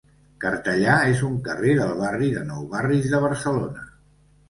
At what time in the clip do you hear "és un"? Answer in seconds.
1.09-1.35